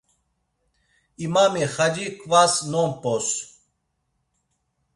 İmami 1.25 1.63
xaci 1.73 2.05
kvas 2.19 2.53
nomp̌os. 2.71 3.27